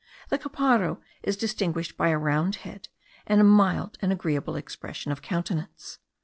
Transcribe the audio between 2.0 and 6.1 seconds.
a round head, and a mild and agreeable expression of countenance.